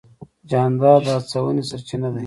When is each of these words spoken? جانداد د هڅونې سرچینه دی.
جانداد 0.49 1.01
د 1.05 1.07
هڅونې 1.15 1.63
سرچینه 1.69 2.09
دی. 2.13 2.19